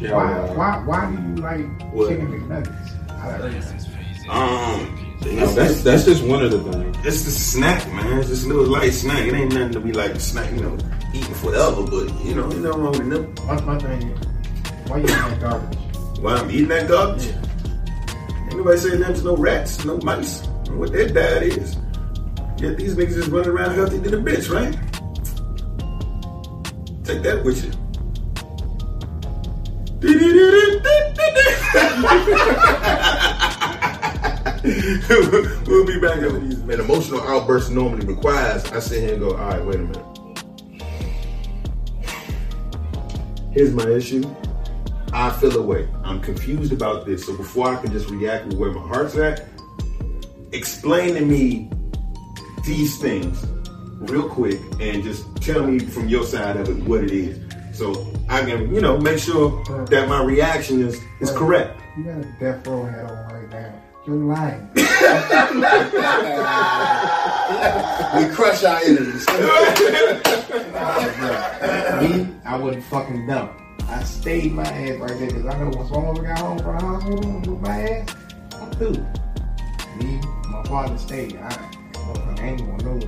[0.00, 0.52] Yeah, why, yeah.
[0.54, 2.08] why, why do you like What?
[2.08, 3.10] chicken McNuggets?
[3.10, 6.96] I like Um, No, it's, that's that's just one of the things.
[7.06, 8.18] it's the snack, man.
[8.18, 9.26] It's just a little light snack.
[9.26, 10.78] It ain't nothing to be like a snack, you know,
[11.12, 11.82] eating forever.
[11.82, 13.34] But you know, you know wrong with them.
[13.46, 14.16] My, my thing
[14.88, 15.78] why you eating that garbage?
[16.18, 17.26] Why I'm eating that garbage?
[17.28, 20.44] Ain't nobody saying nothing to no rats, no mice.
[20.70, 21.76] What their diet is.
[22.58, 24.72] Yet these niggas is running around healthy than a bitch, right?
[27.04, 27.70] Take that with you.
[35.66, 36.58] we'll be back after these.
[36.58, 40.06] An emotional outburst normally requires I sit here and go, all right, wait a minute.
[43.52, 44.22] Here's my issue.
[45.12, 45.88] I feel away.
[46.04, 47.26] I'm confused about this.
[47.26, 49.48] So before I can just react with where my heart's at,
[50.52, 51.68] explain to me
[52.64, 53.44] these things
[54.00, 57.38] real quick and just tell me from your side of it what it is.
[57.80, 57.96] So
[58.28, 61.80] I can, you know, make sure that my reaction is, is correct.
[61.96, 63.72] You got a Death Row hat on right now.
[64.06, 64.68] You're lying.
[68.16, 69.26] We crush our enemies.
[72.02, 73.52] Me, I wouldn't fucking dump.
[73.88, 76.78] I stayed my ass right there because I know once my mother got home from
[76.78, 78.14] the hospital with my ass,
[78.60, 79.06] I'm through.
[79.96, 80.20] Me,
[80.50, 81.36] my father stayed.
[81.36, 81.79] I,
[82.38, 82.98] I ain't gonna know.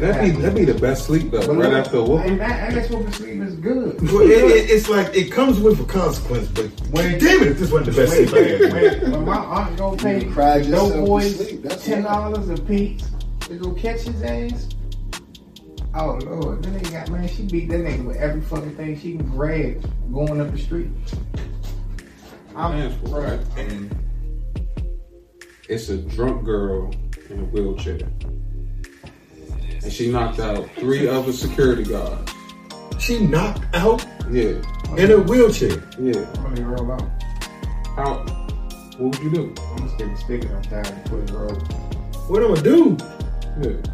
[0.00, 2.24] That'd be that'd be the best sleep though, right after a whoop.
[2.24, 4.00] And, that, and that's what the sleep is good.
[4.10, 7.58] Well, it, it, it's like it comes with a consequence, but When- damn it, if
[7.58, 9.02] this wasn't the best Wait, sleep I wait, had.
[9.02, 9.12] wait.
[9.12, 13.08] When my aunt go pay You cried yourself no boys sleep, ten dollars a piece
[13.40, 14.68] to go catch his ass.
[15.94, 17.28] Oh lord, that nigga got man.
[17.28, 20.88] She beat that nigga with every fucking thing she can grab going up the street.
[22.54, 23.40] I'm Man's right.
[23.56, 23.94] And
[25.68, 26.92] it's a drunk girl
[27.30, 27.98] in a wheelchair.
[29.88, 32.30] And she knocked out three other security guards.
[32.98, 34.60] She knocked out Yeah,
[34.98, 35.82] in a wheelchair.
[35.98, 36.26] yeah.
[36.42, 37.08] Let me roll out.
[37.96, 38.16] How?
[38.98, 39.54] What would you do?
[39.70, 41.54] I'm gonna stick a stick in her tire and put it roll.
[42.28, 42.96] What I'm gonna do?
[43.62, 43.92] Yeah.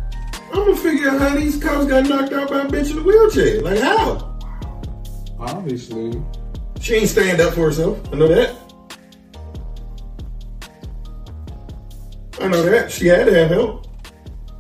[0.53, 3.03] I'm gonna figure out how these cops got knocked out by a bitch in a
[3.05, 3.63] wheelchair.
[3.63, 4.37] Like how?
[5.39, 6.21] Obviously,
[6.81, 8.01] She ain't stand up for herself.
[8.13, 8.57] I know that.
[12.41, 12.91] I know that.
[12.91, 13.87] She had to have help.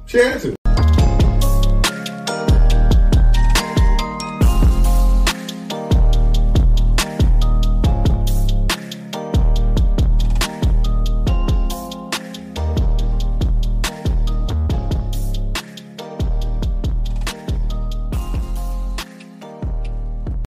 [0.06, 0.54] She had to.